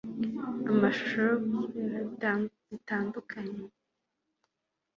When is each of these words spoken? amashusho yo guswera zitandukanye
amashusho 0.71 1.17
yo 1.27 1.35
guswera 1.49 1.97
zitandukanye 2.71 3.59